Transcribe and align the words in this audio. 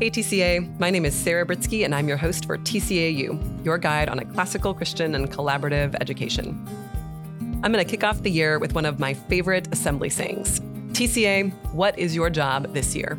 Hey 0.00 0.10
TCA, 0.10 0.76
my 0.80 0.90
name 0.90 1.04
is 1.04 1.14
Sarah 1.14 1.46
Britsky 1.46 1.84
and 1.84 1.94
I'm 1.94 2.08
your 2.08 2.16
host 2.16 2.46
for 2.46 2.58
TCAU, 2.58 3.64
your 3.64 3.78
guide 3.78 4.08
on 4.08 4.18
a 4.18 4.24
classical 4.24 4.74
Christian 4.74 5.14
and 5.14 5.30
collaborative 5.30 5.94
education. 6.00 6.66
I'm 7.62 7.70
going 7.70 7.82
to 7.82 7.88
kick 7.88 8.02
off 8.02 8.20
the 8.24 8.30
year 8.30 8.58
with 8.58 8.74
one 8.74 8.86
of 8.86 8.98
my 8.98 9.14
favorite 9.14 9.68
assembly 9.72 10.10
sayings. 10.10 10.58
TCA, 10.94 11.52
what 11.72 11.96
is 11.96 12.12
your 12.12 12.28
job 12.28 12.74
this 12.74 12.96
year? 12.96 13.16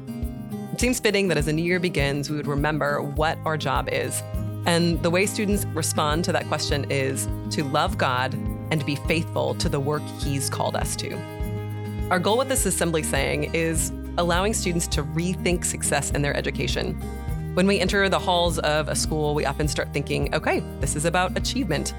It 0.74 0.81
seems 0.81 0.99
fitting 0.99 1.29
that 1.29 1.38
as 1.38 1.47
a 1.47 1.53
new 1.53 1.63
year 1.63 1.79
begins, 1.79 2.29
we 2.29 2.35
would 2.35 2.46
remember 2.46 3.01
what 3.01 3.37
our 3.46 3.55
job 3.55 3.87
is. 3.89 4.21
And 4.65 5.01
the 5.01 5.10
way 5.10 5.28
students 5.28 5.63
respond 5.67 6.26
to 6.26 6.33
that 6.33 6.46
question 6.47 6.92
is 6.92 7.26
to 7.51 7.63
love 7.63 7.97
God 7.97 8.33
and 8.69 8.85
be 8.85 8.97
faithful 9.07 9.55
to 9.55 9.69
the 9.69 9.79
work 9.79 10.01
He's 10.19 10.49
called 10.49 10.76
us 10.76 10.97
to. 10.97 11.15
Our 12.12 12.19
goal 12.19 12.37
with 12.37 12.49
this 12.49 12.65
assembly 12.65 13.01
saying 13.01 13.55
is 13.55 13.94
allowing 14.18 14.54
students 14.54 14.88
to 14.88 15.04
rethink 15.04 15.66
success 15.66 16.12
in 16.12 16.22
their 16.22 16.35
education. 16.35 16.94
When 17.55 17.67
we 17.67 17.80
enter 17.80 18.09
the 18.09 18.20
halls 18.20 18.59
of 18.59 18.89
a 18.89 18.95
school, 18.95 19.34
we 19.34 19.45
often 19.45 19.67
start 19.67 19.94
thinking, 19.94 20.34
okay, 20.35 20.62
this 20.80 20.95
is 20.95 21.05
about 21.05 21.38
achievement. 21.38 21.94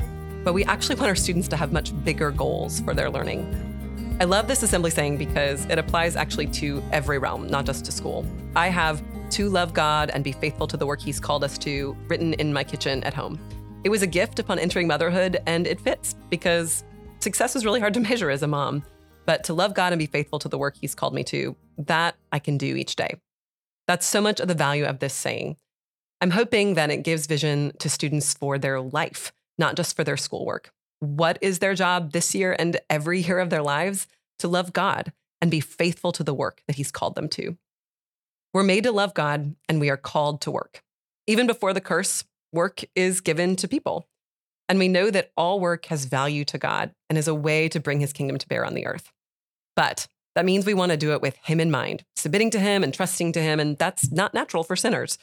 But 0.45 0.53
we 0.53 0.65
actually 0.65 0.97
want 0.97 1.09
our 1.09 1.17
students 1.17 1.49
to 1.49 1.57
have 1.57 1.73
much 1.73 1.93
bigger 2.05 2.31
goals 2.31 2.81
for 2.81 2.95
their 2.95 3.11
learning. 3.11 4.17
I 4.21 4.25
love 4.25 4.49
this 4.49 4.63
assembly 4.63 4.91
saying 4.91 5.19
because 5.19 5.67
it 5.67 5.79
applies 5.79 6.17
actually 6.17 6.47
to 6.49 6.83
every 6.93 7.19
realm, 7.19 7.49
not 7.49 7.67
just 7.67 7.85
to 7.87 7.93
school. 7.93 8.25
I 8.55 8.69
have 8.69 9.03
to 9.31 9.49
love 9.49 9.75
God 9.75 10.11
and 10.11 10.23
be 10.23 10.33
faithful 10.33 10.67
to 10.69 10.77
the 10.77 10.87
work 10.87 11.01
He's 11.01 11.21
called 11.21 11.45
us 11.45 11.59
to 11.59 11.97
written 12.09 12.33
in 12.35 12.53
my 12.53 12.65
kitchen 12.65 13.03
at 13.05 13.13
home. 13.13 13.39
It 13.85 13.89
was 13.89 14.03
a 14.03 14.07
gift 14.07 14.39
upon 14.39 14.59
entering 14.59 14.87
motherhood, 14.87 15.39
and 15.47 15.67
it 15.67 15.81
fits 15.81 16.15
because 16.31 16.83
success 17.19 17.57
is 17.57 17.65
really 17.65 17.81
hard 17.81 17.95
to 17.95 18.01
measure 18.01 18.31
as 18.31 18.43
a 18.43 18.47
mom. 18.47 18.83
But 19.27 19.45
to 19.45 19.55
love 19.55 19.75
God 19.75 19.93
and 19.93 19.99
be 19.99 20.07
faithful 20.07 20.39
to 20.39 20.49
the 20.49 20.59
work 20.59 20.77
He's 20.81 20.95
called 20.95 21.13
me 21.13 21.25
to, 21.25 21.57
that 21.79 22.17
I 22.33 22.39
can 22.39 22.57
do 22.57 22.77
each 22.77 22.97
day. 22.97 23.17
That's 23.87 24.07
so 24.07 24.21
much 24.21 24.41
of 24.41 24.49
the 24.49 24.55
value 24.55 24.85
of 24.85 25.01
this 25.01 25.15
saying. 25.15 25.57
I'm 26.21 26.31
hoping 26.31 26.75
that 26.75 26.91
it 26.91 27.05
gives 27.05 27.27
vision 27.27 27.73
to 27.79 27.91
students 27.91 28.33
for 28.33 28.59
their 28.59 28.81
life, 28.81 29.33
not 29.59 29.77
just 29.77 29.95
for 29.95 30.05
their 30.05 30.17
schoolwork. 30.17 30.73
What 31.01 31.39
is 31.43 31.59
their 31.59 31.75
job 31.75 32.13
this 32.13 32.35
year 32.35 32.57
and 32.59 32.81
every 32.89 33.21
year 33.21 33.39
of 33.39 33.51
their 33.51 33.63
lives? 33.63 34.07
To 34.41 34.49
love 34.49 34.73
God 34.73 35.13
and 35.41 35.51
be 35.51 35.61
faithful 35.61 36.13
to 36.13 36.23
the 36.23 36.35
work 36.35 36.63
that 36.67 36.77
He's 36.77 36.91
called 36.91 37.15
them 37.15 37.29
to. 37.31 37.57
We're 38.55 38.63
made 38.63 38.85
to 38.85 38.93
love 38.93 39.13
God 39.13 39.55
and 39.69 39.81
we 39.81 39.91
are 39.91 39.97
called 39.97 40.41
to 40.43 40.51
work. 40.51 40.83
Even 41.27 41.47
before 41.47 41.73
the 41.73 41.81
curse, 41.81 42.25
work 42.53 42.85
is 42.95 43.21
given 43.21 43.57
to 43.57 43.69
people. 43.69 44.07
And 44.69 44.79
we 44.79 44.89
know 44.89 45.11
that 45.11 45.31
all 45.37 45.61
work 45.61 45.87
has 45.87 46.07
value 46.07 46.45
to 46.47 46.59
God 46.59 46.93
and 47.09 47.19
is 47.19 47.29
a 47.29 47.35
way 47.35 47.69
to 47.69 47.81
bring 47.81 48.01
His 48.01 48.13
kingdom 48.13 48.39
to 48.39 48.49
bear 48.49 48.65
on 48.65 48.75
the 48.75 48.87
earth. 48.87 49.13
But 49.77 50.09
that 50.35 50.45
means 50.45 50.67
we 50.67 50.75
want 50.75 50.91
to 50.91 50.97
do 50.97 51.13
it 51.13 51.23
with 51.23 51.37
Him 51.37 51.61
in 51.61 51.71
mind, 51.71 52.05
submitting 52.17 52.51
to 52.51 52.59
Him 52.59 52.83
and 52.83 52.93
trusting 52.93 53.33
to 53.33 53.41
Him. 53.41 53.61
And 53.61 53.79
that's 53.79 54.11
not 54.11 54.35
natural 54.35 54.65
for 54.65 54.77
sinners. 54.77 55.19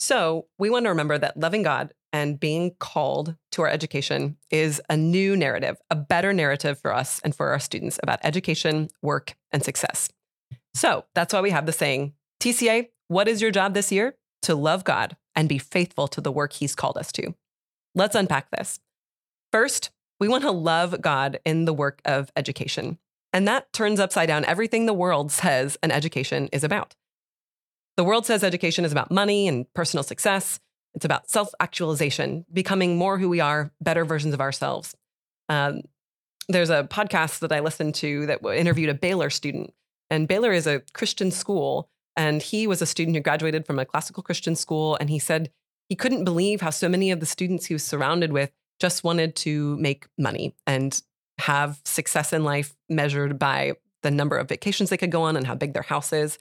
So 0.00 0.46
we 0.58 0.70
want 0.70 0.84
to 0.86 0.90
remember 0.90 1.16
that 1.18 1.38
loving 1.38 1.62
God 1.62 1.94
and 2.12 2.38
being 2.38 2.74
called 2.78 3.36
to 3.52 3.62
our 3.62 3.68
education 3.68 4.36
is 4.50 4.80
a 4.88 4.96
new 4.96 5.36
narrative, 5.36 5.78
a 5.90 5.96
better 5.96 6.32
narrative 6.32 6.78
for 6.78 6.92
us 6.92 7.20
and 7.24 7.34
for 7.34 7.48
our 7.48 7.58
students 7.58 7.98
about 8.02 8.20
education, 8.22 8.88
work, 9.02 9.34
and 9.50 9.62
success. 9.62 10.10
So 10.74 11.04
that's 11.14 11.32
why 11.32 11.40
we 11.40 11.50
have 11.50 11.66
the 11.66 11.72
saying 11.72 12.12
TCA, 12.40 12.88
what 13.08 13.28
is 13.28 13.40
your 13.40 13.50
job 13.50 13.74
this 13.74 13.90
year? 13.90 14.16
To 14.42 14.54
love 14.54 14.84
God 14.84 15.16
and 15.34 15.48
be 15.48 15.58
faithful 15.58 16.06
to 16.08 16.20
the 16.20 16.32
work 16.32 16.52
He's 16.52 16.74
called 16.74 16.98
us 16.98 17.10
to. 17.12 17.34
Let's 17.94 18.14
unpack 18.14 18.50
this. 18.50 18.80
First, 19.52 19.90
we 20.20 20.28
want 20.28 20.42
to 20.42 20.50
love 20.50 21.00
God 21.00 21.38
in 21.44 21.64
the 21.64 21.72
work 21.72 22.00
of 22.04 22.30
education. 22.36 22.98
And 23.34 23.48
that 23.48 23.72
turns 23.72 23.98
upside 23.98 24.28
down 24.28 24.44
everything 24.44 24.86
the 24.86 24.94
world 24.94 25.32
says 25.32 25.76
an 25.82 25.90
education 25.90 26.48
is 26.52 26.62
about. 26.62 26.94
The 27.96 28.04
world 28.04 28.26
says 28.26 28.44
education 28.44 28.84
is 28.84 28.92
about 28.92 29.10
money 29.10 29.48
and 29.48 29.66
personal 29.74 30.04
success. 30.04 30.60
It's 30.94 31.04
about 31.04 31.28
self 31.28 31.52
actualization, 31.58 32.46
becoming 32.52 32.96
more 32.96 33.18
who 33.18 33.28
we 33.28 33.40
are, 33.40 33.72
better 33.80 34.04
versions 34.04 34.34
of 34.34 34.40
ourselves. 34.40 34.94
Um, 35.48 35.82
there's 36.48 36.70
a 36.70 36.84
podcast 36.84 37.40
that 37.40 37.50
I 37.50 37.58
listened 37.58 37.96
to 37.96 38.26
that 38.26 38.44
interviewed 38.46 38.88
a 38.88 38.94
Baylor 38.94 39.30
student. 39.30 39.74
And 40.10 40.28
Baylor 40.28 40.52
is 40.52 40.68
a 40.68 40.82
Christian 40.92 41.32
school. 41.32 41.90
And 42.16 42.40
he 42.40 42.68
was 42.68 42.80
a 42.80 42.86
student 42.86 43.16
who 43.16 43.22
graduated 43.22 43.66
from 43.66 43.80
a 43.80 43.84
classical 43.84 44.22
Christian 44.22 44.54
school. 44.54 44.96
And 45.00 45.10
he 45.10 45.18
said 45.18 45.50
he 45.88 45.96
couldn't 45.96 46.22
believe 46.22 46.60
how 46.60 46.70
so 46.70 46.88
many 46.88 47.10
of 47.10 47.18
the 47.18 47.26
students 47.26 47.66
he 47.66 47.74
was 47.74 47.82
surrounded 47.82 48.32
with 48.32 48.52
just 48.78 49.02
wanted 49.02 49.34
to 49.36 49.76
make 49.78 50.06
money 50.16 50.54
and 50.68 51.02
have 51.38 51.80
success 51.84 52.32
in 52.32 52.44
life 52.44 52.74
measured 52.88 53.38
by 53.38 53.74
the 54.02 54.10
number 54.10 54.36
of 54.36 54.48
vacations 54.48 54.90
they 54.90 54.96
could 54.96 55.10
go 55.10 55.22
on 55.22 55.36
and 55.36 55.46
how 55.46 55.54
big 55.54 55.72
their 55.72 55.82
house 55.82 56.12
is. 56.12 56.38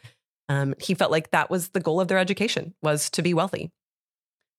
Um, 0.50 0.76
he 0.80 0.94
felt 0.94 1.12
like 1.12 1.32
that 1.32 1.50
was 1.50 1.70
the 1.70 1.80
goal 1.80 2.02
of 2.02 2.08
their 2.08 2.18
education 2.18 2.74
was 2.82 3.10
to 3.12 3.22
be 3.22 3.34
wealthy. 3.34 3.72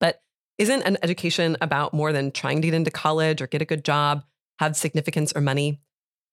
But 0.00 0.20
isn't 0.58 0.82
an 0.82 0.98
education 1.02 1.56
about 1.60 1.92
more 1.92 2.12
than 2.12 2.32
trying 2.32 2.62
to 2.62 2.68
get 2.68 2.74
into 2.74 2.90
college 2.90 3.42
or 3.42 3.46
get 3.46 3.62
a 3.62 3.66
good 3.66 3.84
job, 3.84 4.24
have 4.58 4.76
significance 4.76 5.32
or 5.36 5.40
money? 5.40 5.80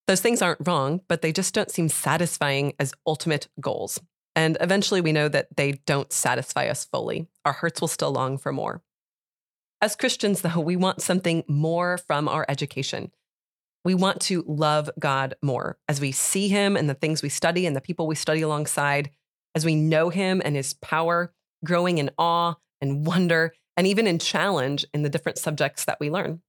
Those 0.07 0.22
things 0.22 0.41
aren't 0.41 0.66
wrong, 0.67 1.01
but 1.07 1.22
they 1.22 1.31
just 1.31 1.53
don't 1.53 1.72
seem 1.72 1.90
satisfying 1.90 2.73
as 2.79 2.94
ultimate 3.06 3.47
goals. 3.59 4.00
And 4.35 4.57
eventually 4.61 5.01
we 5.01 5.11
know 5.11 5.28
that 5.28 5.56
they 5.56 5.73
don't 5.85 6.11
satisfy 6.11 6.67
us 6.67 6.85
fully. 6.85 7.28
Our 7.45 7.53
hearts 7.53 7.81
will 7.81 7.88
still 7.88 8.11
long 8.11 8.38
for 8.38 8.51
more. 8.51 8.81
As 9.81 9.95
Christians, 9.95 10.41
though, 10.41 10.59
we 10.59 10.75
want 10.75 11.01
something 11.01 11.44
more 11.47 11.97
from 11.97 12.28
our 12.28 12.45
education. 12.47 13.11
We 13.83 13.95
want 13.95 14.21
to 14.21 14.43
love 14.47 14.89
God 14.99 15.35
more 15.41 15.77
as 15.87 15.99
we 15.99 16.11
see 16.11 16.47
him 16.47 16.77
and 16.77 16.89
the 16.89 16.93
things 16.93 17.23
we 17.23 17.29
study 17.29 17.65
and 17.65 17.75
the 17.75 17.81
people 17.81 18.07
we 18.07 18.15
study 18.15 18.41
alongside, 18.41 19.09
as 19.55 19.65
we 19.65 19.75
know 19.75 20.09
him 20.09 20.41
and 20.43 20.55
his 20.55 20.73
power, 20.75 21.33
growing 21.65 21.97
in 21.97 22.11
awe 22.17 22.55
and 22.79 23.05
wonder, 23.05 23.53
and 23.75 23.87
even 23.87 24.07
in 24.07 24.19
challenge 24.19 24.85
in 24.93 25.01
the 25.01 25.09
different 25.09 25.37
subjects 25.37 25.85
that 25.85 25.99
we 25.99 26.09
learn. 26.09 26.41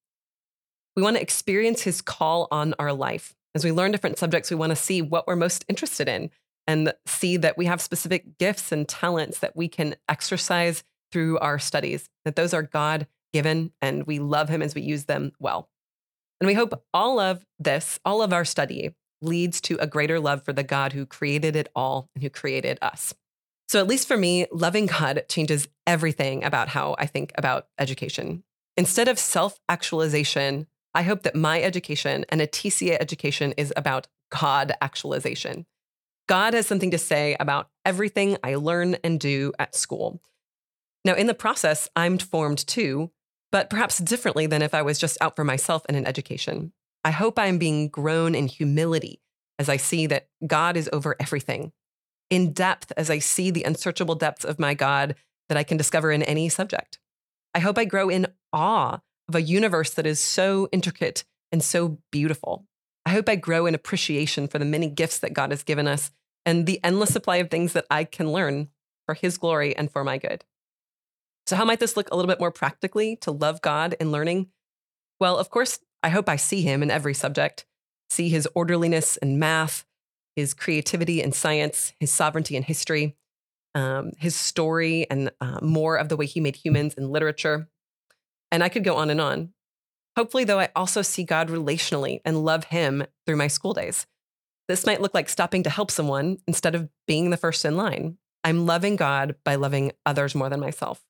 We 0.94 1.02
want 1.02 1.16
to 1.16 1.22
experience 1.22 1.82
his 1.82 2.02
call 2.02 2.48
on 2.50 2.74
our 2.78 2.92
life. 2.92 3.34
As 3.54 3.64
we 3.64 3.72
learn 3.72 3.92
different 3.92 4.18
subjects, 4.18 4.50
we 4.50 4.56
want 4.56 4.70
to 4.70 4.76
see 4.76 5.00
what 5.00 5.26
we're 5.26 5.36
most 5.36 5.64
interested 5.68 6.08
in 6.08 6.30
and 6.66 6.92
see 7.06 7.36
that 7.38 7.56
we 7.56 7.66
have 7.66 7.80
specific 7.80 8.38
gifts 8.38 8.72
and 8.72 8.88
talents 8.88 9.38
that 9.38 9.56
we 9.56 9.68
can 9.68 9.96
exercise 10.08 10.84
through 11.10 11.38
our 11.38 11.58
studies, 11.58 12.08
that 12.24 12.36
those 12.36 12.54
are 12.54 12.62
God 12.62 13.06
given 13.32 13.72
and 13.80 14.06
we 14.06 14.18
love 14.18 14.48
him 14.48 14.62
as 14.62 14.74
we 14.74 14.82
use 14.82 15.04
them 15.06 15.32
well. 15.38 15.68
And 16.42 16.48
we 16.48 16.54
hope 16.54 16.82
all 16.92 17.20
of 17.20 17.46
this, 17.60 18.00
all 18.04 18.20
of 18.20 18.32
our 18.32 18.44
study, 18.44 18.96
leads 19.20 19.60
to 19.60 19.76
a 19.76 19.86
greater 19.86 20.18
love 20.18 20.44
for 20.44 20.52
the 20.52 20.64
God 20.64 20.92
who 20.92 21.06
created 21.06 21.54
it 21.54 21.68
all 21.76 22.08
and 22.16 22.24
who 22.24 22.30
created 22.30 22.80
us. 22.82 23.14
So, 23.68 23.78
at 23.78 23.86
least 23.86 24.08
for 24.08 24.16
me, 24.16 24.46
loving 24.50 24.86
God 24.86 25.22
changes 25.28 25.68
everything 25.86 26.42
about 26.42 26.66
how 26.66 26.96
I 26.98 27.06
think 27.06 27.30
about 27.38 27.68
education. 27.78 28.42
Instead 28.76 29.06
of 29.06 29.20
self 29.20 29.60
actualization, 29.68 30.66
I 30.92 31.02
hope 31.02 31.22
that 31.22 31.36
my 31.36 31.62
education 31.62 32.24
and 32.28 32.42
a 32.42 32.48
TCA 32.48 32.96
education 32.98 33.54
is 33.56 33.72
about 33.76 34.08
God 34.32 34.72
actualization. 34.82 35.64
God 36.28 36.54
has 36.54 36.66
something 36.66 36.90
to 36.90 36.98
say 36.98 37.36
about 37.38 37.68
everything 37.84 38.36
I 38.42 38.56
learn 38.56 38.96
and 39.04 39.20
do 39.20 39.52
at 39.60 39.76
school. 39.76 40.20
Now, 41.04 41.14
in 41.14 41.28
the 41.28 41.34
process, 41.34 41.88
I'm 41.94 42.18
formed 42.18 42.66
too 42.66 43.12
but 43.52 43.70
perhaps 43.70 43.98
differently 43.98 44.46
than 44.46 44.62
if 44.62 44.74
I 44.74 44.82
was 44.82 44.98
just 44.98 45.18
out 45.20 45.36
for 45.36 45.44
myself 45.44 45.84
in 45.88 45.94
an 45.94 46.06
education. 46.06 46.72
I 47.04 47.10
hope 47.10 47.38
I'm 47.38 47.58
being 47.58 47.88
grown 47.88 48.34
in 48.34 48.48
humility 48.48 49.20
as 49.58 49.68
I 49.68 49.76
see 49.76 50.06
that 50.06 50.28
God 50.44 50.76
is 50.76 50.90
over 50.92 51.14
everything, 51.20 51.72
in 52.30 52.52
depth 52.52 52.92
as 52.96 53.10
I 53.10 53.18
see 53.18 53.50
the 53.50 53.64
unsearchable 53.64 54.14
depths 54.14 54.44
of 54.44 54.58
my 54.58 54.74
God 54.74 55.14
that 55.48 55.58
I 55.58 55.62
can 55.62 55.76
discover 55.76 56.10
in 56.10 56.22
any 56.22 56.48
subject. 56.48 56.98
I 57.54 57.60
hope 57.60 57.76
I 57.76 57.84
grow 57.84 58.08
in 58.08 58.26
awe 58.52 59.00
of 59.28 59.34
a 59.34 59.42
universe 59.42 59.90
that 59.94 60.06
is 60.06 60.18
so 60.18 60.68
intricate 60.72 61.24
and 61.52 61.62
so 61.62 61.98
beautiful. 62.10 62.66
I 63.04 63.10
hope 63.10 63.28
I 63.28 63.36
grow 63.36 63.66
in 63.66 63.74
appreciation 63.74 64.48
for 64.48 64.58
the 64.58 64.64
many 64.64 64.88
gifts 64.88 65.18
that 65.18 65.34
God 65.34 65.50
has 65.50 65.62
given 65.62 65.86
us 65.86 66.10
and 66.46 66.66
the 66.66 66.80
endless 66.82 67.12
supply 67.12 67.36
of 67.36 67.50
things 67.50 67.74
that 67.74 67.86
I 67.90 68.04
can 68.04 68.32
learn 68.32 68.68
for 69.06 69.14
His 69.14 69.36
glory 69.36 69.76
and 69.76 69.90
for 69.90 70.02
my 70.02 70.18
good. 70.18 70.44
So, 71.52 71.56
how 71.56 71.66
might 71.66 71.80
this 71.80 71.98
look 71.98 72.08
a 72.10 72.16
little 72.16 72.30
bit 72.30 72.40
more 72.40 72.50
practically 72.50 73.16
to 73.16 73.30
love 73.30 73.60
God 73.60 73.94
in 74.00 74.10
learning? 74.10 74.46
Well, 75.20 75.36
of 75.36 75.50
course, 75.50 75.80
I 76.02 76.08
hope 76.08 76.26
I 76.26 76.36
see 76.36 76.62
him 76.62 76.82
in 76.82 76.90
every 76.90 77.12
subject, 77.12 77.66
see 78.08 78.30
his 78.30 78.48
orderliness 78.54 79.18
in 79.18 79.38
math, 79.38 79.84
his 80.34 80.54
creativity 80.54 81.20
in 81.20 81.32
science, 81.32 81.92
his 82.00 82.10
sovereignty 82.10 82.56
in 82.56 82.62
history, 82.62 83.18
um, 83.74 84.12
his 84.16 84.34
story, 84.34 85.06
and 85.10 85.30
uh, 85.42 85.58
more 85.60 85.96
of 85.96 86.08
the 86.08 86.16
way 86.16 86.24
he 86.24 86.40
made 86.40 86.56
humans 86.56 86.94
in 86.94 87.10
literature. 87.10 87.68
And 88.50 88.62
I 88.62 88.70
could 88.70 88.82
go 88.82 88.96
on 88.96 89.10
and 89.10 89.20
on. 89.20 89.52
Hopefully, 90.16 90.44
though, 90.44 90.58
I 90.58 90.70
also 90.74 91.02
see 91.02 91.22
God 91.22 91.50
relationally 91.50 92.22
and 92.24 92.46
love 92.46 92.64
him 92.64 93.04
through 93.26 93.36
my 93.36 93.48
school 93.48 93.74
days. 93.74 94.06
This 94.68 94.86
might 94.86 95.02
look 95.02 95.12
like 95.12 95.28
stopping 95.28 95.64
to 95.64 95.70
help 95.70 95.90
someone 95.90 96.38
instead 96.46 96.74
of 96.74 96.88
being 97.06 97.28
the 97.28 97.36
first 97.36 97.66
in 97.66 97.76
line. 97.76 98.16
I'm 98.42 98.64
loving 98.64 98.96
God 98.96 99.34
by 99.44 99.56
loving 99.56 99.92
others 100.06 100.34
more 100.34 100.48
than 100.48 100.58
myself. 100.58 101.04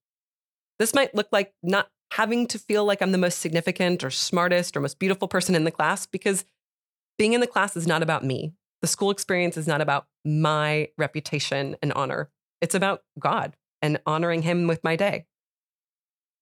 This 0.78 0.94
might 0.94 1.14
look 1.14 1.28
like 1.32 1.52
not 1.62 1.88
having 2.12 2.46
to 2.48 2.58
feel 2.58 2.84
like 2.84 3.00
I'm 3.00 3.12
the 3.12 3.18
most 3.18 3.38
significant 3.38 4.04
or 4.04 4.10
smartest 4.10 4.76
or 4.76 4.80
most 4.80 4.98
beautiful 4.98 5.28
person 5.28 5.54
in 5.54 5.64
the 5.64 5.70
class 5.70 6.06
because 6.06 6.44
being 7.18 7.32
in 7.32 7.40
the 7.40 7.46
class 7.46 7.76
is 7.76 7.86
not 7.86 8.02
about 8.02 8.24
me. 8.24 8.52
The 8.80 8.88
school 8.88 9.10
experience 9.10 9.56
is 9.56 9.66
not 9.66 9.80
about 9.80 10.06
my 10.24 10.88
reputation 10.98 11.76
and 11.82 11.92
honor. 11.92 12.30
It's 12.60 12.74
about 12.74 13.02
God 13.18 13.56
and 13.82 14.00
honoring 14.06 14.42
Him 14.42 14.66
with 14.66 14.82
my 14.84 14.96
day? 14.96 15.26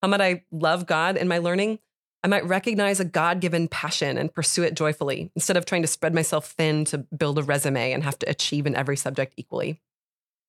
How 0.03 0.09
might 0.09 0.21
I 0.21 0.45
love 0.51 0.87
God 0.87 1.17
in 1.17 1.27
my 1.27 1.39
learning? 1.39 1.79
I 2.23 2.29
might 2.29 2.47
recognize 2.47 3.01
a 3.01 3.05
God 3.05 3.41
given 3.41 3.67
passion 3.67 4.19
and 4.19 4.33
pursue 4.33 4.63
it 4.63 4.75
joyfully 4.75 5.31
instead 5.35 5.57
of 5.57 5.65
trying 5.65 5.83
to 5.83 5.89
spread 5.89 6.15
myself 6.15 6.53
thin 6.53 6.85
to 6.87 6.99
build 6.99 7.39
a 7.39 7.43
resume 7.43 7.93
and 7.93 8.05
have 8.05 8.19
to 8.21 8.29
achieve 8.29 8.67
in 8.67 8.77
every 8.77 8.97
subject 8.97 9.35
equally. 9.39 9.81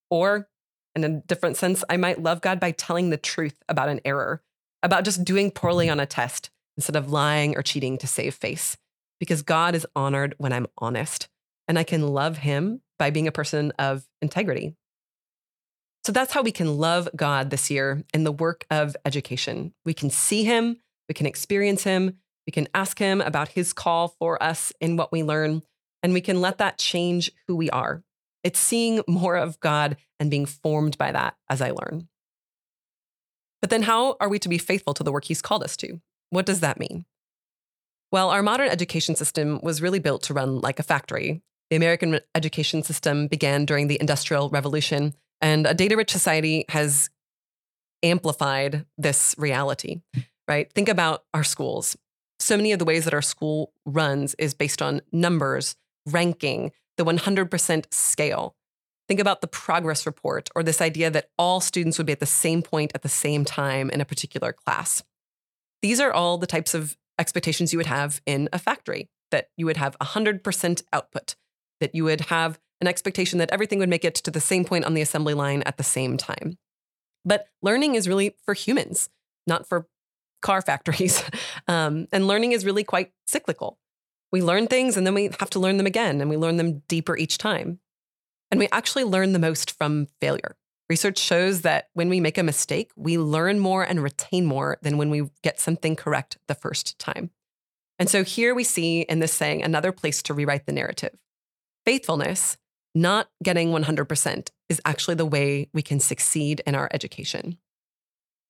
Or, 0.10 0.50
in 0.96 1.04
a 1.04 1.22
different 1.22 1.58
sense, 1.58 1.84
I 1.90 1.98
might 1.98 2.22
love 2.22 2.42
God 2.42 2.60
by 2.60 2.72
telling 2.72 3.10
the 3.10 3.18
truth 3.18 3.56
about 3.70 3.90
an 3.90 4.02
error, 4.06 4.42
about 4.84 5.06
just 5.06 5.24
doing 5.24 5.52
poorly 5.52 5.90
on 5.90 6.00
a 6.00 6.06
test 6.06 6.50
instead 6.78 6.96
of 6.96 7.12
lying 7.12 7.58
or 7.58 7.62
cheating 7.62 7.98
to 8.00 8.08
save 8.08 8.36
face, 8.36 8.78
because 9.20 9.42
God 9.42 9.76
is 9.76 9.88
honored 9.96 10.36
when 10.38 10.54
I'm 10.54 10.68
honest, 10.78 11.28
and 11.68 11.78
I 11.78 11.84
can 11.84 12.08
love 12.08 12.38
Him 12.38 12.82
by 12.98 13.10
being 13.10 13.28
a 13.28 13.32
person 13.32 13.72
of 13.80 14.06
integrity. 14.22 14.76
So 16.04 16.12
that's 16.12 16.34
how 16.34 16.42
we 16.42 16.52
can 16.52 16.78
love 16.78 17.10
God 17.16 17.52
this 17.52 17.70
year 17.70 18.04
in 18.14 18.24
the 18.24 18.32
work 18.32 18.66
of 18.72 18.96
education. 19.06 19.74
We 19.86 19.94
can 19.94 20.10
see 20.10 20.44
Him 20.44 20.78
we 21.12 21.14
can 21.14 21.26
experience 21.26 21.84
Him. 21.84 22.20
We 22.48 22.52
can 22.52 22.70
ask 22.74 22.98
Him 22.98 23.20
about 23.20 23.50
His 23.50 23.74
call 23.74 24.08
for 24.08 24.42
us 24.42 24.72
in 24.80 24.96
what 24.96 25.12
we 25.12 25.24
learn, 25.24 25.62
and 26.02 26.14
we 26.14 26.22
can 26.22 26.40
let 26.40 26.58
that 26.60 26.78
change 26.78 27.34
who 27.48 27.56
we 27.58 27.70
are. 27.70 28.02
It's 28.44 28.60
seeing 28.60 29.02
more 29.08 29.36
of 29.36 29.60
God 29.60 29.98
and 30.20 30.32
being 30.32 30.46
formed 30.46 30.98
by 30.98 31.12
that 31.12 31.36
as 31.50 31.62
I 31.62 31.72
learn. 31.72 32.08
But 33.62 33.70
then, 33.70 33.84
how 33.84 34.18
are 34.20 34.30
we 34.30 34.40
to 34.40 34.50
be 34.50 34.58
faithful 34.58 34.94
to 34.96 35.04
the 35.04 35.12
work 35.12 35.26
He's 35.26 35.42
called 35.42 35.64
us 35.64 35.78
to? 35.78 36.02
What 36.32 36.46
does 36.46 36.62
that 36.62 36.80
mean? 36.80 37.06
Well, 38.12 38.30
our 38.30 38.42
modern 38.42 38.70
education 38.70 39.16
system 39.16 39.60
was 39.62 39.82
really 39.82 40.00
built 40.00 40.24
to 40.24 40.34
run 40.34 40.60
like 40.60 40.80
a 40.80 40.84
factory. 40.84 41.42
The 41.70 41.76
American 41.76 42.20
education 42.36 42.84
system 42.84 43.28
began 43.28 43.66
during 43.66 43.88
the 43.88 43.98
Industrial 44.02 44.50
Revolution, 44.50 45.14
and 45.40 45.66
a 45.68 45.74
data 45.74 45.96
rich 45.96 46.12
society 46.12 46.66
has 46.70 47.10
amplified 48.04 48.86
this 48.98 49.36
reality 49.38 50.02
right? 50.52 50.72
Think 50.74 50.90
about 50.90 51.24
our 51.34 51.46
schools. 51.46 51.96
So 52.40 52.58
many 52.58 52.74
of 52.74 52.80
the 52.80 52.86
ways 52.86 53.06
that 53.06 53.14
our 53.14 53.22
school 53.22 53.72
runs 53.86 54.36
is 54.36 54.54
based 54.54 54.82
on 54.82 55.02
numbers, 55.14 55.76
ranking, 56.06 56.74
the 57.02 57.12
100% 57.12 57.92
scale. 57.92 58.56
Think 59.08 59.20
about 59.20 59.42
the 59.42 59.48
progress 59.48 60.06
report 60.06 60.50
or 60.56 60.64
this 60.64 60.82
idea 60.82 61.10
that 61.10 61.30
all 61.38 61.60
students 61.60 61.98
would 61.98 62.06
be 62.06 62.14
at 62.14 62.20
the 62.20 62.26
same 62.26 62.62
point 62.62 62.92
at 62.94 63.02
the 63.02 63.10
same 63.10 63.44
time 63.44 63.90
in 63.90 64.02
a 64.02 64.06
particular 64.06 64.54
class. 64.54 65.04
These 65.82 66.00
are 66.00 66.14
all 66.14 66.38
the 66.38 66.48
types 66.48 66.74
of 66.74 66.96
expectations 67.18 67.74
you 67.74 67.80
would 67.80 67.88
have 67.88 68.22
in 68.26 68.50
a 68.54 68.60
factory 68.60 69.10
that 69.32 69.50
you 69.58 69.66
would 69.66 69.78
have 69.78 69.98
100% 70.00 70.84
output, 70.94 71.36
that 71.80 71.96
you 71.96 72.04
would 72.04 72.22
have 72.22 72.60
an 72.80 72.88
expectation 72.88 73.40
that 73.40 73.52
everything 73.52 73.80
would 73.80 73.90
make 73.90 74.06
it 74.06 74.16
to 74.16 74.32
the 74.32 74.40
same 74.40 74.64
point 74.64 74.86
on 74.86 74.94
the 74.94 75.02
assembly 75.02 75.34
line 75.34 75.64
at 75.64 75.78
the 75.78 75.84
same 75.84 76.18
time. 76.18 76.58
But 77.26 77.48
learning 77.62 77.96
is 77.96 78.08
really 78.08 78.36
for 78.46 78.54
humans, 78.54 79.10
not 79.48 79.68
for 79.68 79.88
car 80.42 80.62
factories. 80.62 81.24
Um, 81.68 82.08
and 82.12 82.28
learning 82.28 82.52
is 82.52 82.66
really 82.66 82.84
quite 82.84 83.12
cyclical. 83.28 83.78
We 84.32 84.42
learn 84.42 84.68
things 84.68 84.98
and 84.98 85.06
then 85.06 85.14
we 85.14 85.30
have 85.40 85.50
to 85.52 85.60
learn 85.60 85.78
them 85.78 85.86
again, 85.86 86.22
and 86.22 86.30
we 86.30 86.38
learn 86.38 86.58
them 86.58 86.84
deeper 86.88 87.18
each 87.18 87.38
time. 87.38 87.80
And 88.50 88.60
we 88.60 88.68
actually 88.72 89.04
learn 89.04 89.34
the 89.34 89.40
most 89.40 89.78
from 89.78 90.08
failure. 90.20 90.56
Research 90.90 91.20
shows 91.20 91.62
that 91.62 91.88
when 91.94 92.10
we 92.10 92.20
make 92.20 92.38
a 92.38 92.44
mistake, 92.44 92.92
we 92.98 93.18
learn 93.18 93.60
more 93.60 93.84
and 93.84 94.04
retain 94.04 94.46
more 94.46 94.78
than 94.82 94.98
when 94.98 95.10
we 95.10 95.30
get 95.42 95.60
something 95.60 95.96
correct 95.96 96.38
the 96.48 96.56
first 96.56 97.00
time. 97.00 97.32
And 97.98 98.10
so 98.10 98.24
here 98.24 98.54
we 98.54 98.66
see 98.66 99.02
in 99.02 99.20
this 99.20 99.34
saying 99.34 99.64
another 99.64 99.92
place 99.92 100.22
to 100.24 100.34
rewrite 100.34 100.66
the 100.66 100.74
narrative. 100.74 101.18
Faithfulness, 101.86 102.58
not 102.94 103.30
getting 103.42 103.70
100%, 103.70 104.50
is 104.68 104.82
actually 104.84 105.16
the 105.16 105.26
way 105.26 105.70
we 105.74 105.82
can 105.82 106.00
succeed 106.00 106.62
in 106.66 106.76
our 106.76 106.90
education. 106.92 107.58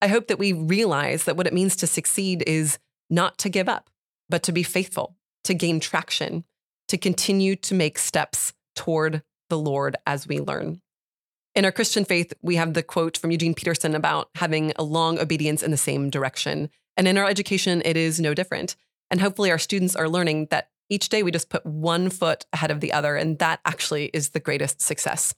I 0.02 0.08
hope 0.08 0.28
that 0.28 0.40
we 0.40 0.52
realize 0.52 1.26
that 1.26 1.38
what 1.38 1.46
it 1.48 1.54
means 1.54 1.76
to 1.76 1.86
succeed 1.86 2.44
is 2.48 2.80
not 3.10 3.38
to 3.40 3.50
give 3.50 3.70
up, 3.70 3.90
but 4.30 4.42
to 4.44 4.52
be 4.52 4.64
faithful, 4.64 5.16
to 5.44 5.54
gain 5.54 5.80
traction, 5.80 6.44
to 6.88 6.98
continue 6.98 7.56
to 7.58 7.74
make 7.74 7.98
steps 7.98 8.54
toward 8.76 9.24
the 9.50 9.58
Lord 9.58 9.96
as 10.06 10.28
we 10.28 10.40
learn. 10.40 10.82
In 11.54 11.66
our 11.66 11.72
Christian 11.72 12.06
faith, 12.06 12.34
we 12.42 12.56
have 12.56 12.74
the 12.74 12.84
quote 12.84 13.18
from 13.18 13.32
Eugene 13.32 13.54
Peterson 13.54 13.94
about 13.94 14.30
having 14.36 14.72
a 14.78 14.84
long 14.84 15.20
obedience 15.20 15.62
in 15.62 15.72
the 15.72 15.78
same 15.78 16.10
direction. 16.10 16.70
And 16.96 17.08
in 17.08 17.18
our 17.18 17.26
education, 17.26 17.82
it 17.84 17.98
is 17.98 18.22
no 18.22 18.34
different. 18.34 18.76
And 19.10 19.20
hopefully, 19.20 19.52
our 19.52 19.58
students 19.58 19.96
are 19.96 20.08
learning 20.08 20.48
that 20.52 20.70
each 20.90 21.10
day 21.10 21.24
we 21.24 21.32
just 21.32 21.50
put 21.50 21.66
one 21.66 22.10
foot 22.10 22.46
ahead 22.54 22.72
of 22.72 22.80
the 22.80 22.94
other. 22.94 23.18
And 23.18 23.38
that 23.40 23.60
actually 23.66 24.06
is 24.14 24.30
the 24.30 24.40
greatest 24.40 24.82
success 24.82 25.34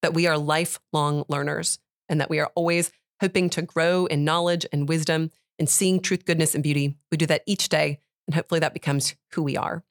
that 0.00 0.14
we 0.14 0.26
are 0.26 0.38
lifelong 0.38 1.24
learners 1.28 1.78
and 2.08 2.20
that 2.20 2.30
we 2.30 2.38
are 2.40 2.50
always 2.54 2.90
hoping 3.20 3.50
to 3.50 3.62
grow 3.62 4.06
in 4.06 4.24
knowledge 4.24 4.64
and 4.72 4.88
wisdom 4.88 5.30
and 5.58 5.68
seeing 5.68 6.00
truth, 6.00 6.24
goodness, 6.24 6.54
and 6.54 6.62
beauty. 6.62 6.96
We 7.10 7.18
do 7.18 7.26
that 7.26 7.42
each 7.46 7.68
day, 7.68 7.98
and 8.28 8.34
hopefully 8.34 8.60
that 8.60 8.74
becomes 8.74 9.16
who 9.32 9.42
we 9.42 9.56
are. 9.56 9.82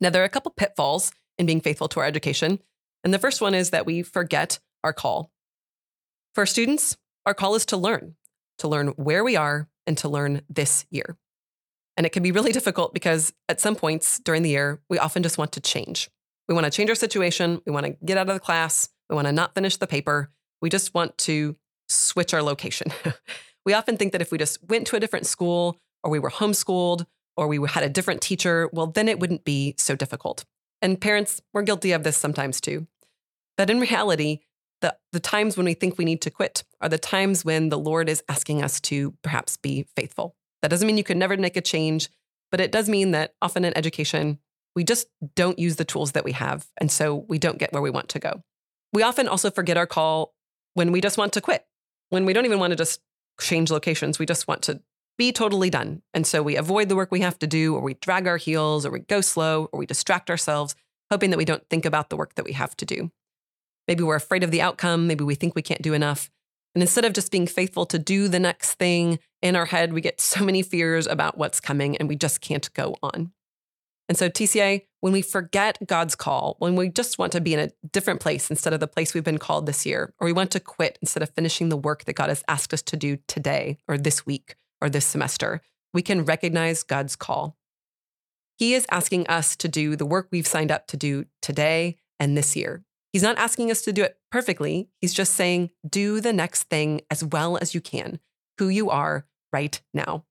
Now, 0.00 0.10
there 0.10 0.20
are 0.20 0.26
a 0.26 0.30
couple 0.30 0.52
pitfalls 0.52 1.12
in 1.38 1.46
being 1.46 1.62
faithful 1.62 1.88
to 1.88 2.00
our 2.00 2.06
education. 2.06 2.60
And 3.02 3.12
the 3.12 3.18
first 3.18 3.40
one 3.40 3.54
is 3.54 3.70
that 3.70 3.86
we 3.86 4.02
forget 4.02 4.60
our 4.84 4.92
call. 4.92 5.30
For 6.34 6.44
students, 6.44 6.98
our 7.24 7.32
call 7.32 7.54
is 7.54 7.64
to 7.66 7.78
learn, 7.78 8.16
to 8.58 8.68
learn 8.68 8.88
where 8.88 9.24
we 9.24 9.34
are 9.34 9.68
and 9.86 9.96
to 9.98 10.10
learn 10.10 10.42
this 10.48 10.84
year. 10.90 11.16
And 11.96 12.04
it 12.04 12.12
can 12.12 12.22
be 12.22 12.32
really 12.32 12.52
difficult 12.58 12.92
because 12.92 13.32
at 13.48 13.62
some 13.62 13.76
points 13.76 14.18
during 14.20 14.42
the 14.42 14.50
year, 14.50 14.82
we 14.90 14.98
often 14.98 15.22
just 15.22 15.38
want 15.38 15.52
to 15.52 15.60
change. 15.60 16.10
We 16.46 16.54
want 16.54 16.66
to 16.66 16.70
change 16.70 16.90
our 16.90 16.96
situation. 16.96 17.62
We 17.64 17.72
want 17.72 17.86
to 17.86 17.96
get 18.04 18.18
out 18.18 18.28
of 18.28 18.34
the 18.34 18.40
class. 18.40 18.90
We 19.08 19.16
want 19.16 19.26
to 19.26 19.32
not 19.32 19.54
finish 19.54 19.78
the 19.78 19.86
paper. 19.86 20.30
We 20.60 20.68
just 20.68 20.92
want 20.92 21.16
to 21.18 21.56
switch 21.88 22.34
our 22.34 22.42
location. 22.42 22.88
we 23.64 23.72
often 23.72 23.96
think 23.96 24.12
that 24.12 24.20
if 24.20 24.30
we 24.30 24.36
just 24.36 24.62
went 24.68 24.86
to 24.88 24.96
a 24.96 25.00
different 25.00 25.24
school 25.24 25.80
or 26.02 26.10
we 26.10 26.18
were 26.18 26.30
homeschooled 26.30 27.06
or 27.36 27.48
we 27.48 27.58
had 27.68 27.84
a 27.84 27.88
different 27.88 28.20
teacher, 28.20 28.68
well, 28.72 28.86
then 28.86 29.08
it 29.08 29.18
wouldn't 29.18 29.44
be 29.44 29.74
so 29.78 29.96
difficult. 29.96 30.44
And 30.82 31.00
parents, 31.00 31.40
we're 31.52 31.62
guilty 31.62 31.92
of 31.92 32.04
this 32.04 32.16
sometimes 32.16 32.60
too. 32.60 32.86
But 33.56 33.70
in 33.70 33.80
reality, 33.80 34.40
the, 34.80 34.96
the 35.12 35.20
times 35.20 35.56
when 35.56 35.66
we 35.66 35.74
think 35.74 35.96
we 35.96 36.04
need 36.04 36.20
to 36.22 36.30
quit 36.30 36.64
are 36.80 36.88
the 36.88 36.98
times 36.98 37.44
when 37.44 37.68
the 37.68 37.78
Lord 37.78 38.08
is 38.08 38.22
asking 38.28 38.62
us 38.62 38.80
to 38.82 39.12
perhaps 39.22 39.56
be 39.56 39.86
faithful. 39.96 40.34
That 40.62 40.68
doesn't 40.68 40.86
mean 40.86 40.98
you 40.98 41.04
can 41.04 41.18
never 41.18 41.36
make 41.36 41.56
a 41.56 41.60
change, 41.60 42.08
but 42.50 42.60
it 42.60 42.72
does 42.72 42.88
mean 42.88 43.12
that 43.12 43.34
often 43.40 43.64
in 43.64 43.76
education, 43.76 44.38
we 44.74 44.84
just 44.84 45.06
don't 45.34 45.58
use 45.58 45.76
the 45.76 45.84
tools 45.84 46.12
that 46.12 46.24
we 46.24 46.32
have. 46.32 46.66
And 46.78 46.90
so 46.90 47.24
we 47.28 47.38
don't 47.38 47.58
get 47.58 47.72
where 47.72 47.82
we 47.82 47.90
want 47.90 48.08
to 48.10 48.18
go. 48.18 48.42
We 48.92 49.02
often 49.02 49.28
also 49.28 49.50
forget 49.50 49.76
our 49.76 49.86
call 49.86 50.34
when 50.74 50.92
we 50.92 51.00
just 51.00 51.18
want 51.18 51.32
to 51.34 51.40
quit 51.40 51.64
when 52.14 52.24
we 52.24 52.32
don't 52.32 52.44
even 52.44 52.58
want 52.60 52.70
to 52.70 52.76
just 52.76 53.00
change 53.40 53.70
locations, 53.70 54.18
we 54.18 54.26
just 54.26 54.46
want 54.46 54.62
to 54.62 54.80
be 55.16 55.32
totally 55.32 55.70
done. 55.70 56.02
And 56.12 56.26
so 56.26 56.42
we 56.42 56.56
avoid 56.56 56.88
the 56.88 56.96
work 56.96 57.10
we 57.10 57.20
have 57.20 57.38
to 57.40 57.46
do, 57.46 57.74
or 57.74 57.80
we 57.80 57.94
drag 57.94 58.26
our 58.26 58.36
heels, 58.36 58.84
or 58.84 58.90
we 58.90 59.00
go 59.00 59.20
slow, 59.20 59.68
or 59.72 59.78
we 59.78 59.86
distract 59.86 60.30
ourselves, 60.30 60.74
hoping 61.10 61.30
that 61.30 61.38
we 61.38 61.44
don't 61.44 61.68
think 61.68 61.84
about 61.84 62.10
the 62.10 62.16
work 62.16 62.34
that 62.34 62.44
we 62.44 62.52
have 62.52 62.76
to 62.76 62.84
do. 62.84 63.10
Maybe 63.86 64.02
we're 64.02 64.16
afraid 64.16 64.42
of 64.42 64.50
the 64.50 64.62
outcome. 64.62 65.06
Maybe 65.06 65.24
we 65.24 65.34
think 65.34 65.54
we 65.54 65.62
can't 65.62 65.82
do 65.82 65.92
enough. 65.92 66.30
And 66.74 66.82
instead 66.82 67.04
of 67.04 67.12
just 67.12 67.30
being 67.30 67.46
faithful 67.46 67.86
to 67.86 67.98
do 67.98 68.26
the 68.26 68.40
next 68.40 68.74
thing 68.74 69.20
in 69.42 69.54
our 69.54 69.66
head, 69.66 69.92
we 69.92 70.00
get 70.00 70.20
so 70.20 70.44
many 70.44 70.62
fears 70.62 71.06
about 71.06 71.38
what's 71.38 71.60
coming 71.60 71.96
and 71.96 72.08
we 72.08 72.16
just 72.16 72.40
can't 72.40 72.72
go 72.74 72.96
on. 73.02 73.32
And 74.08 74.18
so, 74.18 74.28
TCA, 74.28 74.82
when 75.00 75.14
we 75.14 75.22
forget 75.22 75.78
God's 75.86 76.14
call, 76.14 76.56
when 76.58 76.76
we 76.76 76.90
just 76.90 77.18
want 77.18 77.32
to 77.32 77.40
be 77.40 77.54
in 77.54 77.60
a 77.60 77.70
different 77.92 78.20
place 78.20 78.50
instead 78.50 78.74
of 78.74 78.80
the 78.80 78.88
place 78.88 79.14
we've 79.14 79.24
been 79.24 79.38
called 79.38 79.64
this 79.64 79.86
year, 79.86 80.12
or 80.18 80.26
we 80.26 80.32
want 80.32 80.50
to 80.50 80.60
quit 80.60 80.98
instead 81.00 81.22
of 81.22 81.30
finishing 81.30 81.70
the 81.70 81.76
work 81.76 82.04
that 82.04 82.12
God 82.14 82.28
has 82.28 82.44
asked 82.46 82.74
us 82.74 82.82
to 82.82 82.96
do 82.96 83.18
today 83.28 83.78
or 83.88 83.96
this 83.96 84.26
week 84.26 84.56
or 84.84 84.90
this 84.90 85.06
semester, 85.06 85.62
we 85.92 86.02
can 86.02 86.24
recognize 86.24 86.82
God's 86.82 87.16
call. 87.16 87.56
He 88.56 88.74
is 88.74 88.86
asking 88.90 89.26
us 89.26 89.56
to 89.56 89.68
do 89.68 89.96
the 89.96 90.06
work 90.06 90.28
we've 90.30 90.46
signed 90.46 90.70
up 90.70 90.86
to 90.88 90.96
do 90.96 91.24
today 91.42 91.96
and 92.20 92.36
this 92.36 92.54
year. 92.54 92.84
He's 93.12 93.22
not 93.22 93.38
asking 93.38 93.70
us 93.70 93.82
to 93.82 93.92
do 93.92 94.02
it 94.02 94.18
perfectly. 94.30 94.90
He's 95.00 95.14
just 95.14 95.34
saying, 95.34 95.70
do 95.88 96.20
the 96.20 96.32
next 96.32 96.64
thing 96.64 97.00
as 97.10 97.24
well 97.24 97.56
as 97.56 97.74
you 97.74 97.80
can, 97.80 98.20
who 98.58 98.68
you 98.68 98.90
are 98.90 99.26
right 99.52 99.80
now. 99.92 100.24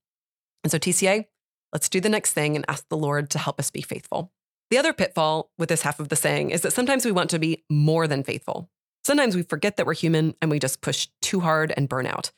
And 0.64 0.72
so, 0.72 0.78
TCA, 0.78 1.26
Let's 1.74 1.90
do 1.90 2.00
the 2.00 2.08
next 2.08 2.34
thing 2.34 2.56
and 2.56 2.64
ask 2.68 2.88
the 2.88 2.96
Lord 2.96 3.32
to 3.32 3.40
help 3.40 3.60
us 3.60 3.72
be 3.72 3.82
faithful. 3.82 4.32
The 4.70 4.78
other 4.78 4.94
pitfall 4.94 5.52
with 5.58 5.70
this 5.70 5.82
half 5.82 6.00
of 6.00 6.10
the 6.10 6.16
saying 6.16 6.52
is 6.52 6.62
that 6.62 6.72
sometimes 6.72 7.04
we 7.04 7.12
want 7.12 7.32
to 7.32 7.40
be 7.40 7.66
more 7.70 8.08
than 8.08 8.24
faithful. 8.24 8.70
Sometimes 9.04 9.36
we 9.36 9.42
forget 9.42 9.76
that 9.76 9.86
we're 9.86 9.96
human 9.96 10.36
and 10.42 10.52
we 10.52 10.60
just 10.60 10.82
push 10.82 11.08
too 11.22 11.40
hard 11.40 11.74
and 11.76 11.90
burn 11.90 12.06
out. 12.06 12.32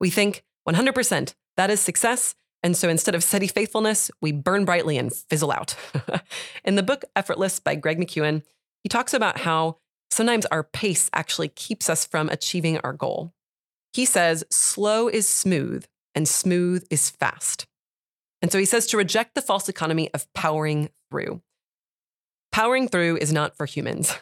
We 0.00 0.10
think 0.10 0.44
100% 0.68 1.34
that 1.56 1.70
is 1.70 1.80
success. 1.80 2.34
And 2.62 2.76
so 2.76 2.88
instead 2.88 3.14
of 3.14 3.22
steady 3.22 3.46
faithfulness, 3.46 4.10
we 4.22 4.32
burn 4.32 4.64
brightly 4.64 4.96
and 4.96 5.12
fizzle 5.12 5.52
out. 5.52 5.76
In 6.64 6.76
the 6.76 6.82
book 6.82 7.04
Effortless 7.14 7.60
by 7.60 7.74
Greg 7.74 7.98
McKeown, 7.98 8.42
he 8.82 8.88
talks 8.88 9.12
about 9.12 9.40
how 9.40 9.78
sometimes 10.10 10.46
our 10.46 10.62
pace 10.62 11.10
actually 11.12 11.48
keeps 11.48 11.90
us 11.90 12.06
from 12.06 12.28
achieving 12.28 12.78
our 12.78 12.92
goal. 12.92 13.34
He 13.92 14.06
says, 14.06 14.44
slow 14.50 15.08
is 15.08 15.28
smooth 15.28 15.84
and 16.14 16.26
smooth 16.26 16.86
is 16.90 17.10
fast. 17.10 17.66
And 18.40 18.50
so 18.50 18.58
he 18.58 18.64
says 18.64 18.86
to 18.88 18.96
reject 18.96 19.34
the 19.34 19.42
false 19.42 19.68
economy 19.68 20.10
of 20.12 20.32
powering 20.34 20.88
through. 21.10 21.42
Powering 22.50 22.88
through 22.88 23.18
is 23.18 23.32
not 23.32 23.56
for 23.56 23.66
humans. 23.66 24.16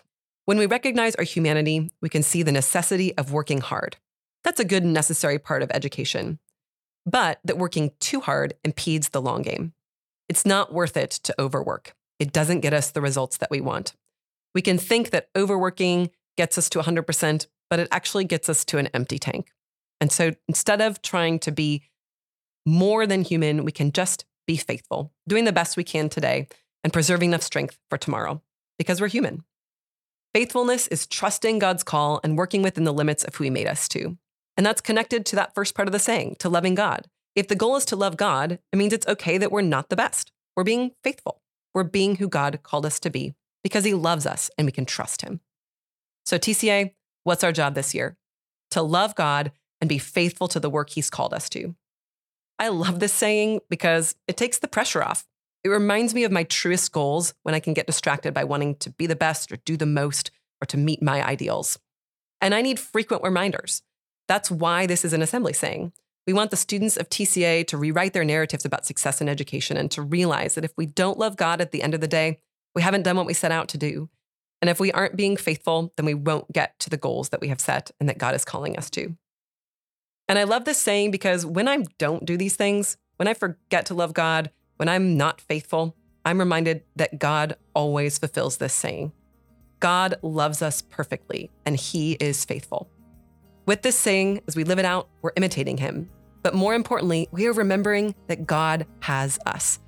When 0.45 0.59
we 0.59 0.67
recognize 0.67 1.15
our 1.15 1.25
humanity, 1.25 1.91
we 2.01 2.09
can 2.09 2.23
see 2.23 2.43
the 2.43 2.51
necessity 2.51 3.17
of 3.17 3.33
working 3.33 3.61
hard. 3.61 3.97
That's 4.43 4.59
a 4.59 4.65
good 4.65 4.83
and 4.83 4.93
necessary 4.93 5.39
part 5.39 5.63
of 5.63 5.71
education. 5.73 6.41
But 7.05 7.41
that 7.45 7.59
working 7.59 7.93
too 8.01 8.21
hard 8.21 8.55
impedes 8.65 9.09
the 9.09 9.23
long 9.23 9.43
game. 9.43 9.73
It's 10.29 10.47
not 10.47 10.73
worth 10.73 10.97
it 10.97 11.11
to 11.11 11.35
overwork. 11.41 11.95
It 12.19 12.33
doesn't 12.33 12.61
get 12.61 12.73
us 12.73 12.91
the 12.91 13.01
results 13.01 13.39
that 13.39 13.51
we 13.51 13.61
want. 13.61 13.95
We 14.55 14.63
can 14.63 14.79
think 14.79 15.11
that 15.11 15.29
overworking 15.37 16.11
gets 16.37 16.57
us 16.57 16.71
to 16.71 16.79
100%, 16.79 17.47
but 17.69 17.81
it 17.81 17.89
actually 17.91 18.25
gets 18.25 18.49
us 18.49 18.65
to 18.67 18.79
an 18.79 18.89
empty 18.89 19.19
tank. 19.19 19.51
And 20.01 20.13
so 20.13 20.33
instead 20.49 20.81
of 20.81 21.03
trying 21.03 21.39
to 21.41 21.53
be 21.53 21.83
more 22.65 23.07
than 23.07 23.23
human, 23.23 23.65
we 23.65 23.73
can 23.73 23.93
just 23.93 24.25
be 24.47 24.57
faithful, 24.57 25.13
doing 25.27 25.45
the 25.45 25.53
best 25.53 25.77
we 25.77 25.85
can 25.85 26.09
today 26.09 26.49
and 26.85 26.93
preserving 26.93 27.31
enough 27.31 27.43
strength 27.43 27.79
for 27.89 27.99
tomorrow 27.99 28.43
because 28.79 29.01
we're 29.01 29.09
human. 29.09 29.45
Faithfulness 30.35 30.87
is 30.89 31.07
trusting 31.07 31.59
God's 31.59 31.83
call 31.83 32.21
and 32.25 32.39
working 32.39 32.63
within 32.63 32.85
the 32.85 32.93
limits 32.93 33.23
of 33.23 33.35
who 33.35 33.45
He 33.45 33.51
made 33.51 33.67
us 33.67 33.89
to. 33.89 34.17
And 34.57 34.67
that's 34.67 34.81
connected 34.81 35.25
to 35.27 35.37
that 35.37 35.55
first 35.55 35.75
part 35.75 35.89
of 35.89 35.93
the 35.93 35.99
saying, 35.99 36.37
to 36.41 36.49
loving 36.49 36.75
God. 36.75 37.09
If 37.35 37.49
the 37.49 37.57
goal 37.57 37.77
is 37.77 37.85
to 37.87 37.97
love 37.97 38.17
God, 38.17 38.59
it 38.73 38.77
means 38.77 38.93
it's 38.93 39.07
okay 39.07 39.39
that 39.39 39.51
we're 39.51 39.63
not 39.63 39.89
the 39.89 39.97
best. 39.97 40.33
We're 40.57 40.65
being 40.65 40.93
faithful. 41.03 41.41
We're 41.75 41.85
being 41.85 42.17
who 42.17 42.29
God 42.29 42.61
called 42.63 42.85
us 42.85 43.01
to 43.01 43.11
be 43.11 43.35
because 43.65 43.85
He 43.85 43.95
loves 43.95 44.27
us 44.27 44.51
and 44.59 44.67
we 44.67 44.73
can 44.73 44.85
trust 44.85 45.23
Him. 45.23 45.41
So, 46.27 46.39
TCA, 46.39 46.93
what's 47.25 47.43
our 47.43 47.53
job 47.53 47.75
this 47.75 47.95
year? 47.95 48.17
To 48.73 48.83
love 48.83 49.15
God 49.15 49.53
and 49.81 49.89
be 49.89 49.99
faithful 49.99 50.49
to 50.49 50.61
the 50.61 50.71
work 50.71 50.91
He's 50.91 51.11
called 51.11 51.33
us 51.33 51.49
to. 51.51 51.75
I 52.59 52.69
love 52.69 53.01
this 53.01 53.13
saying 53.13 53.61
because 53.71 54.15
it 54.29 54.37
takes 54.37 54.59
the 54.59 54.69
pressure 54.69 55.03
off. 55.03 55.27
It 55.65 55.69
reminds 55.69 56.15
me 56.15 56.25
of 56.25 56.33
my 56.33 56.45
truest 56.45 56.93
goals 56.93 57.35
when 57.43 57.55
I 57.55 57.61
can 57.61 57.73
get 57.73 57.87
distracted 57.87 58.35
by 58.35 58.45
wanting 58.45 58.77
to 58.77 58.91
be 58.91 59.07
the 59.07 59.17
best 59.17 59.51
or 59.51 59.57
do 59.57 59.77
the 59.77 59.87
most 59.87 60.31
or 60.61 60.67
to 60.67 60.77
meet 60.77 61.03
my 61.03 61.27
ideals. 61.27 61.79
And 62.41 62.55
I 62.55 62.63
need 62.63 62.79
frequent 62.79 63.23
reminders. 63.23 63.83
That's 64.29 64.51
why 64.51 64.87
this 64.87 65.05
is 65.05 65.13
an 65.13 65.23
assembly 65.23 65.53
saying. 65.53 65.93
We 66.27 66.33
want 66.33 66.51
the 66.51 66.57
students 66.57 66.97
of 66.97 67.09
TCA 67.09 67.67
to 67.67 67.77
rewrite 67.77 68.13
their 68.13 68.25
narratives 68.25 68.65
about 68.65 68.87
success 68.87 69.21
in 69.21 69.29
education 69.29 69.77
and 69.77 69.91
to 69.91 70.03
realize 70.03 70.55
that 70.55 70.65
if 70.65 70.73
we 70.77 70.87
don't 70.87 71.19
love 71.19 71.37
God 71.37 71.61
at 71.61 71.73
the 71.73 71.83
end 71.83 71.95
of 71.95 72.01
the 72.01 72.09
day, 72.09 72.39
we 72.75 72.83
haven't 72.83 73.03
done 73.03 73.17
what 73.17 73.27
we 73.27 73.35
set 73.35 73.53
out 73.53 73.69
to 73.69 73.79
do. 73.79 74.09
And 74.61 74.71
if 74.71 74.79
we 74.79 74.93
aren't 74.93 75.17
being 75.17 75.37
faithful, 75.37 75.93
then 75.97 76.07
we 76.07 76.15
won't 76.15 76.53
get 76.53 76.79
to 76.79 76.91
the 76.91 76.97
goals 76.97 77.31
that 77.31 77.41
we 77.41 77.49
have 77.49 77.61
set 77.61 77.91
and 77.99 78.09
that 78.09 78.19
God 78.19 78.35
is 78.37 78.45
calling 78.45 78.79
us 78.79 78.89
to. 78.91 79.17
And 80.29 80.39
I 80.39 80.45
love 80.45 80.65
this 80.65 80.79
saying 80.79 81.11
because 81.11 81.45
when 81.45 81.67
I 81.67 81.85
don't 81.99 82.25
do 82.25 82.37
these 82.37 82.55
things, 82.55 82.97
when 83.17 83.27
I 83.27 83.35
forget 83.35 83.87
to 83.87 83.95
love 83.95 84.15
God, 84.15 84.51
when 84.77 84.89
I'm 84.89 85.17
not 85.17 85.41
faithful, 85.41 85.97
I'm 86.25 86.39
reminded 86.39 86.85
that 86.95 87.19
God 87.19 87.57
always 87.75 88.19
fulfills 88.19 88.59
this 88.59 88.73
saying. 88.73 89.13
God 89.81 90.15
loves 90.23 90.63
us 90.63 90.81
perfectly, 90.81 91.51
and 91.67 91.77
He 91.77 92.13
is 92.13 92.45
faithful. 92.45 92.89
With 93.65 93.83
this 93.83 93.97
saying, 93.97 94.41
as 94.49 94.57
we 94.57 94.65
live 94.65 94.81
it 94.81 94.85
out, 94.85 95.09
we're 95.23 95.33
imitating 95.37 95.77
Him. 95.77 96.11
But 96.43 96.55
more 96.55 96.75
importantly, 96.75 97.29
we 97.31 97.47
are 97.47 97.53
remembering 97.53 98.15
that 98.27 98.47
God 98.47 98.87
has 99.01 99.39
us. 99.47 99.79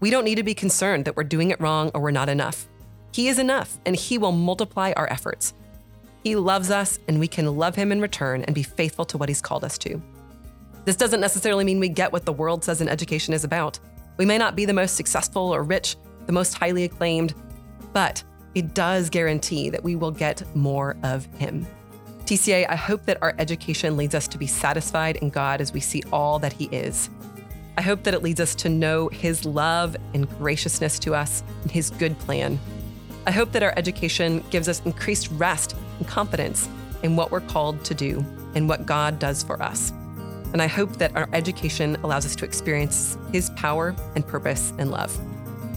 We 0.00 0.08
don't 0.10 0.24
need 0.24 0.36
to 0.36 0.42
be 0.42 0.54
concerned 0.54 1.04
that 1.04 1.16
we're 1.16 1.24
doing 1.24 1.50
it 1.50 1.60
wrong 1.60 1.90
or 1.92 2.00
we're 2.00 2.10
not 2.10 2.30
enough. 2.30 2.66
He 3.12 3.28
is 3.28 3.38
enough, 3.38 3.78
and 3.84 3.94
He 3.94 4.16
will 4.16 4.32
multiply 4.32 4.92
our 4.96 5.12
efforts. 5.12 5.52
He 6.24 6.36
loves 6.36 6.70
us, 6.70 6.98
and 7.06 7.20
we 7.20 7.28
can 7.28 7.56
love 7.56 7.74
Him 7.74 7.92
in 7.92 8.00
return 8.00 8.44
and 8.44 8.54
be 8.54 8.62
faithful 8.62 9.04
to 9.06 9.18
what 9.18 9.28
He's 9.28 9.42
called 9.42 9.64
us 9.64 9.76
to. 9.78 10.00
This 10.86 10.96
doesn't 10.96 11.20
necessarily 11.20 11.64
mean 11.64 11.80
we 11.80 11.90
get 11.90 12.12
what 12.12 12.24
the 12.24 12.32
world 12.32 12.64
says 12.64 12.80
an 12.80 12.88
education 12.88 13.34
is 13.34 13.44
about. 13.44 13.78
We 14.16 14.24
may 14.24 14.38
not 14.38 14.56
be 14.56 14.64
the 14.64 14.72
most 14.72 14.96
successful 14.96 15.54
or 15.54 15.62
rich, 15.62 15.96
the 16.24 16.32
most 16.32 16.54
highly 16.54 16.84
acclaimed, 16.84 17.34
but 17.92 18.24
it 18.54 18.74
does 18.74 19.10
guarantee 19.10 19.68
that 19.68 19.84
we 19.84 19.96
will 19.96 20.10
get 20.10 20.42
more 20.56 20.96
of 21.02 21.26
Him. 21.36 21.66
TCA, 22.28 22.66
I 22.68 22.76
hope 22.76 23.06
that 23.06 23.22
our 23.22 23.34
education 23.38 23.96
leads 23.96 24.14
us 24.14 24.28
to 24.28 24.36
be 24.36 24.46
satisfied 24.46 25.16
in 25.16 25.30
God 25.30 25.62
as 25.62 25.72
we 25.72 25.80
see 25.80 26.02
all 26.12 26.38
that 26.40 26.52
He 26.52 26.66
is. 26.66 27.08
I 27.78 27.80
hope 27.80 28.02
that 28.02 28.12
it 28.12 28.22
leads 28.22 28.38
us 28.38 28.54
to 28.56 28.68
know 28.68 29.08
His 29.08 29.46
love 29.46 29.96
and 30.12 30.28
graciousness 30.36 30.98
to 30.98 31.14
us 31.14 31.42
and 31.62 31.70
His 31.70 31.88
good 31.88 32.18
plan. 32.18 32.60
I 33.26 33.30
hope 33.30 33.52
that 33.52 33.62
our 33.62 33.72
education 33.78 34.44
gives 34.50 34.68
us 34.68 34.82
increased 34.84 35.30
rest 35.36 35.74
and 35.96 36.06
confidence 36.06 36.68
in 37.02 37.16
what 37.16 37.30
we're 37.30 37.40
called 37.40 37.82
to 37.86 37.94
do 37.94 38.22
and 38.54 38.68
what 38.68 38.84
God 38.84 39.18
does 39.18 39.42
for 39.42 39.62
us. 39.62 39.90
And 40.52 40.60
I 40.60 40.66
hope 40.66 40.98
that 40.98 41.16
our 41.16 41.30
education 41.32 41.96
allows 42.02 42.26
us 42.26 42.36
to 42.36 42.44
experience 42.44 43.16
His 43.32 43.48
power 43.56 43.96
and 44.16 44.26
purpose 44.26 44.74
and 44.78 44.90
love. 44.90 45.12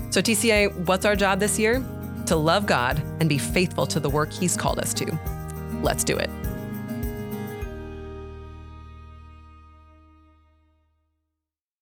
So, 0.09 0.21
TCA, 0.21 0.85
what's 0.85 1.05
our 1.05 1.15
job 1.15 1.39
this 1.39 1.57
year? 1.57 1.81
To 2.25 2.35
love 2.35 2.65
God 2.65 3.01
and 3.21 3.29
be 3.29 3.37
faithful 3.37 3.87
to 3.87 4.01
the 4.01 4.09
work 4.09 4.33
He's 4.33 4.57
called 4.57 4.79
us 4.79 4.93
to. 4.95 5.17
Let's 5.81 6.03
do 6.03 6.17
it. 6.17 6.29